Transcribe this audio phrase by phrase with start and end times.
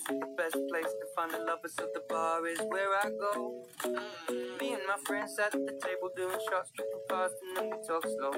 [0.00, 3.64] is the best place to find the lovers, so the bar is where I go.
[4.58, 8.04] Me and my friends at the table doing shots, tripping fast, and then we talk
[8.04, 8.32] slow.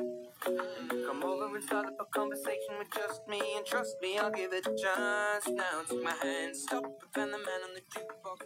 [1.06, 4.53] Come over and start up a conversation with just me, and trust me, I'll give
[4.53, 5.47] it a chance.
[5.48, 6.85] Now take my hand, stop,
[7.15, 8.42] and the man on the jukebox.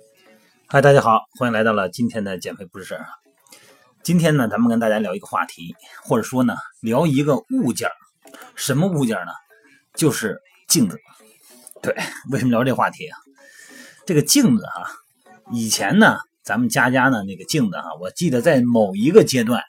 [0.68, 3.08] 嗨，大家好，欢迎来到了今天的减肥不是事儿啊。
[4.02, 5.74] 今天呢，咱们跟大家聊一个话题，
[6.04, 7.94] 或者说呢，聊一个物件儿。
[8.54, 9.32] 什么物件儿呢？
[9.94, 10.98] 就是镜子。
[11.86, 11.94] 对，
[12.32, 13.16] 为什么聊这话题啊？
[14.06, 14.90] 这个镜子啊、
[15.52, 19.62] 以前呢，咱们家家呢那个镜子啊、我记得在某一个阶段，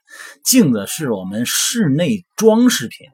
[0.44, 3.08] 镜子是我们室内装饰品。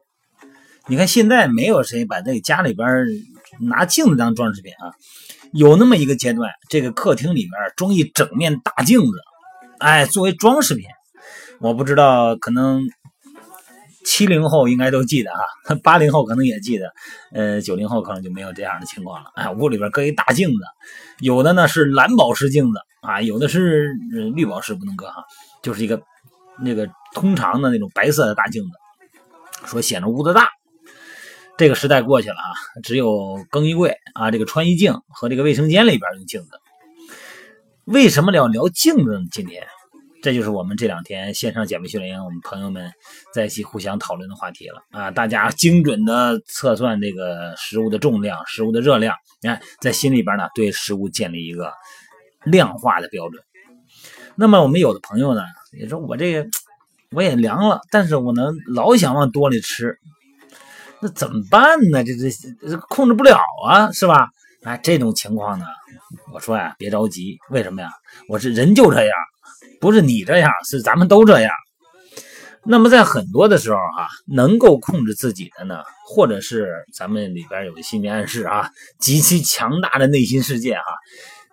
[0.88, 2.88] 你看现在没有谁把这个家里边
[3.60, 4.96] 拿镜子当装饰品啊。
[5.52, 9.12] 有那么一个阶段，这个客厅里边装一整面大镜子，
[9.80, 10.86] 哎，作为装饰品。
[11.60, 12.88] 我不知道，可能
[14.04, 16.94] 七零后应该都记得哈， 八零后可能也记得，
[17.34, 19.32] 呃，九零后可能就没有这样的情况了。
[19.36, 20.56] 哎，屋里边搁一大镜子，
[21.20, 23.94] 有的呢是蓝宝石镜子啊，有的是、
[24.36, 25.24] 绿宝石不能搁哈，
[25.62, 26.02] 就是一个
[26.62, 30.50] 那个通常的那种白色的大镜子，说显得屋子大。
[31.56, 32.50] 这个时代过去了啊，
[32.82, 36.50] 只有更衣柜啊，这个穿衣镜和这个卫生间里边用镜子。
[37.86, 39.20] 为什么要聊镜子呢？
[39.32, 39.68] 今天，
[40.24, 42.90] 这就是我们这两天线上减肥训练营，我们朋友们
[43.34, 45.12] 在一起互相讨论的话题了啊！
[45.12, 51.74] 大家精准的测算这个食物的重量、食物的热量，你看在心里边呢，对食物建立一个
[52.46, 53.44] 量化的标准。
[54.36, 55.42] 那么我们有的朋友呢，
[55.78, 56.48] 也说我这个
[57.12, 60.00] 我也量了，但是我能老想往多里吃，
[61.02, 62.02] 那怎么办呢？
[62.02, 62.30] 这这
[62.70, 64.30] 这控制不了啊，是吧？
[64.64, 65.66] 哎，这种情况呢，
[66.34, 67.90] 我说呀，别着急，为什么呀？
[68.30, 69.12] 我是人就这样，
[69.84, 71.52] 不是你这样，是咱们都这样。
[72.64, 80.84] 那么在很多的时候哈、能够控制自己的呢，或者是咱们里边有心理暗示啊，极其强大的内心世界哈、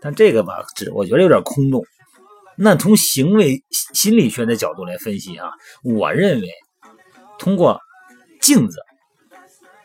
[0.00, 1.84] 但这个吧，只我觉得有点空洞。
[2.56, 3.64] 那从行为
[3.94, 5.50] 心理学的角度来分析啊，
[5.82, 6.48] 我认为
[7.36, 7.80] 通过
[8.40, 8.78] 镜子，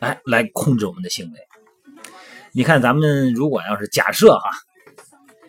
[0.01, 1.39] 哎，来控制我们的行为。
[2.51, 4.51] 你看，咱们如果要是假设哈，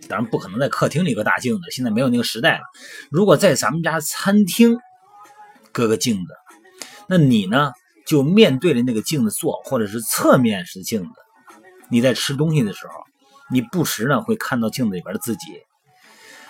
[0.09, 2.63] 当然不可能在客厅里搁大镜子，现在没有那个时代了。
[3.11, 4.79] 如果在咱们家餐厅
[5.73, 6.35] 搁个镜子，
[7.09, 7.73] 那你呢
[8.07, 11.11] 就面对着那个镜子坐，或者是侧面是镜子。
[11.91, 12.93] 你在吃东西的时候，
[13.51, 15.47] 你不时呢会看到镜子里边的自己。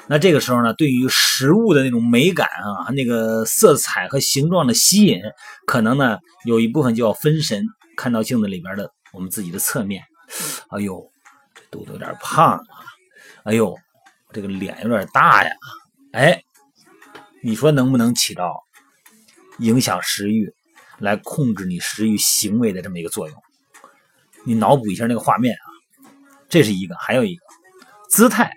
[0.09, 5.21] 那这个时候呢，对于食物的那种美感啊，那个色彩和形状的吸引，
[5.67, 7.65] 可能呢有一部分就要分神，
[7.97, 10.05] 看到镜子里边的我们自己的侧面。
[10.71, 11.11] 哎呦，
[11.55, 12.63] 这肚子有点胖啊！
[13.47, 13.79] 哎呦，
[14.33, 15.51] 这个脸有点大呀！
[16.11, 16.43] 哎，
[17.45, 18.65] 你说能不能起到
[19.61, 20.53] 影响食欲、
[20.99, 23.43] 来控制你食欲行为的这么一个作用？
[24.45, 25.67] 你脑补一下那个画面啊，
[26.49, 27.45] 这是一个，还有一个
[28.11, 28.53] 姿态。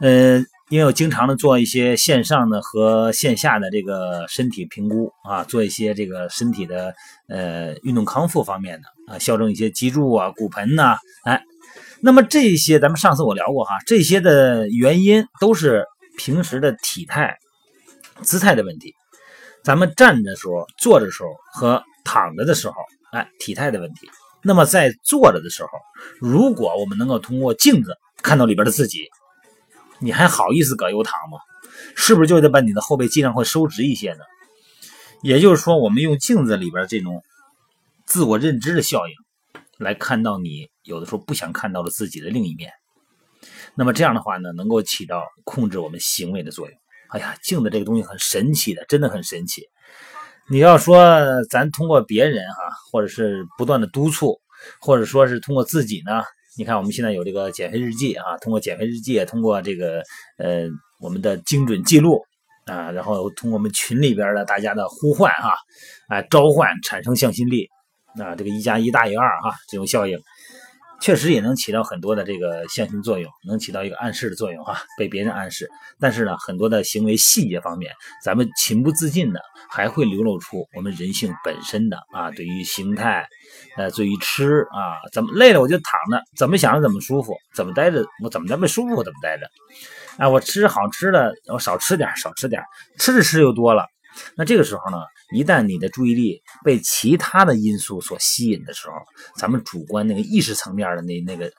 [0.00, 0.38] 呃，
[0.70, 6.94] 因为我经常的做一些线上的和线下的这个身体评估啊，做一些这个身体的
[7.28, 11.44] 呃运动康复方面的啊，校正一些脊柱啊、骨盆呐、哎，
[12.06, 15.86] 那么这些咱们上次我聊过哈，这些的原因都是
[16.18, 17.38] 平时的体态、
[18.20, 18.92] 姿态的问题。
[19.62, 22.74] 咱们站着的时候、坐着的时候和躺着的时候，
[23.12, 24.10] 哎，体态的问题。
[24.42, 25.70] 那么在坐着的时候，
[26.20, 29.08] 如果我们能够通过镜子看到里边的自己，
[29.98, 31.38] 你还好意思搁油躺吗？
[31.96, 34.20] 是不是就得把你的后背尽量会收直一些呢？
[35.22, 37.22] 也就是说，我们用镜子里边这种
[38.04, 39.14] 自我认知的效应，
[39.78, 42.70] 来看到你有的时候不想看到了自己的另一面。
[43.74, 46.78] 那么这样的话呢，能够起到控制我们行为的作用。
[47.08, 49.62] 哎呀，镜子这个东西很神奇的，真的很神奇。
[50.48, 52.56] 你要说咱通过别人哈、
[52.90, 54.40] 或者是不断的督促，
[54.80, 56.22] 或者说是通过自己呢，
[56.56, 60.02] 你看我们现在有这个减肥日记啊，通过减肥日记，通过这个
[60.38, 60.66] 呃
[61.00, 62.22] 我们的精准记录
[62.66, 65.54] 啊，然后通过我们群里边的大家的呼唤哈、
[66.08, 67.68] 啊，召唤产生向心力
[68.20, 70.18] 啊，这个一加一大于二哈、这种效应。
[71.00, 75.68] 确实也能起到很多的这个向心作用，能起到一个暗示的作用啊，被别人暗示。
[76.00, 77.92] 但是呢，很多的行为细节方面，
[78.22, 83.26] 咱们情不自禁的还会流露出我们人性本身的啊，对于形态，
[83.76, 89.46] 呃，对于吃啊，怎么累了我就躺着，怎么想怎么舒服，怎么待着我怎么这么舒服怎么待着。
[90.16, 92.62] 啊，我吃好吃的，我少吃点，少吃点，
[92.98, 93.86] 吃着吃又多了。
[94.36, 94.98] 那这个时候呢，
[95.32, 98.94] 一旦你的注意力被其他的因素所吸引的时候，
[99.36, 101.50] 咱们主观那个意识层面的那那个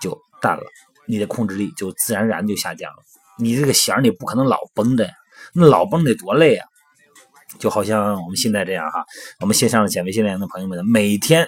[0.00, 0.62] 就淡了，
[1.06, 2.98] 你的控制力就自然而然就下降了。
[3.38, 5.12] 你这个弦儿你不可能老绷着呀，
[5.54, 6.66] 那老绷得多累啊！
[7.58, 9.04] 就好像我们现在这样哈，
[9.40, 11.46] 我们线上的减肥训练营的朋友们，每天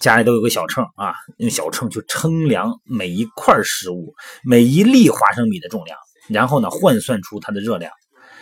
[0.00, 5.98] 家里都有个小秤啊，用小秤去称量每一块食物、每一粒花生米的重量，
[6.28, 7.92] 然后呢换算出它的热量，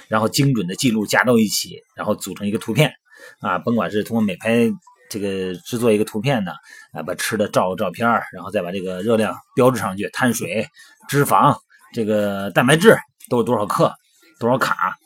[0.09, 2.93] 然后精准的记录加到一起，然后组成一个图片
[3.41, 4.71] 啊，甭管是通过美拍
[5.09, 6.53] 这个制作一个图片呢，
[6.93, 10.67] 啊把吃的照个照片，然后再把这个热量标志上去，碳水、
[11.09, 11.57] 脂肪、
[11.93, 12.97] 这个蛋白质
[13.29, 13.93] 都是多少克、
[14.39, 14.97] 多少卡，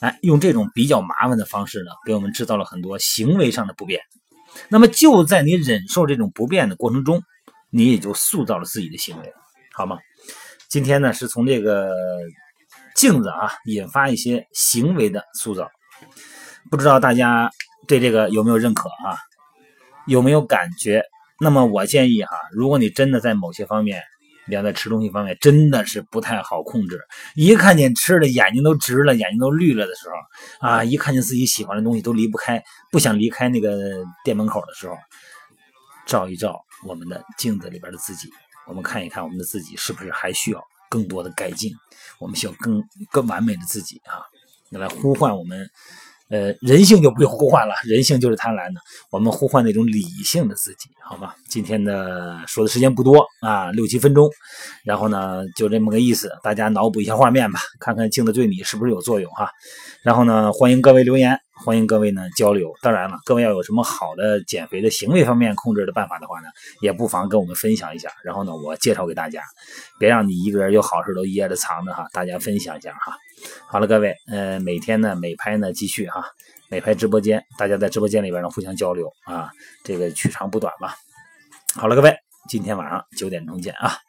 [0.00, 4.00] 哎，用这种比较麻烦的方式呢，给我们制造了很多行为上的不便。
[4.68, 7.22] 那么就在你忍受这种不便的过程中，
[7.70, 9.32] 你也就塑造了自己的行为，
[9.72, 9.98] 好吗？
[10.68, 11.92] 今天呢，是从这个
[12.98, 15.70] 镜子啊引发一些行为的塑造，
[16.68, 17.48] 不知道大家
[17.86, 19.16] 对这个有没有认可啊？
[20.08, 21.04] 有没有感觉？
[21.38, 24.02] 那么我建议哈，如果你真的在某些方面，
[24.48, 27.00] 你要在吃东西方面真的是不太好控制，
[27.36, 32.60] 一看见吃的眼睛都直了，眼睛都绿了的时候啊，一看见自己喜欢的东西都离不开，
[32.90, 34.96] 不想离开那个店门口的时候，
[36.04, 38.28] 照一照我们的镜子里边的自己，
[38.66, 41.72] 我们看一看我们的自己是不是还需要更多的改进，
[42.18, 44.22] 我们需要更更完美的自己啊，
[44.70, 45.68] 来呼唤我们。
[46.30, 48.80] 呃，人性就不用呼唤了，人性就是贪婪的。
[49.10, 51.34] 我们呼唤那种理性的自己，好吧？
[51.48, 54.30] 今天的说的时间不多啊，六七分钟，
[54.84, 59.50] 然后呢，就这么个意思，大家脑补一下画面吧，看看镜子对你是不是有作用哈。
[60.02, 61.40] 然后呢，欢迎各位留言。
[61.64, 66.48] 欢迎各位呢交流，当然了，各位要有什么好的减肥的行为方面控制的办法的话呢，
[66.80, 69.42] 也不妨跟我们分享一下，然后呢，我介绍给大家，
[69.98, 73.16] 别让你一个人有好事都掖着藏着哈，大家分享一下哈。
[73.66, 76.24] 好了，各位，呃，每天呢美拍呢继续哈，
[76.70, 79.50] 美拍直播间，大家在直播间里边呢互相交流啊，
[79.84, 80.94] 这个取长补短吧。
[81.74, 82.16] 好了，各位，
[82.48, 84.07] 今天晚上九点钟见啊。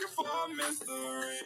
[0.00, 1.38] looking for mystery.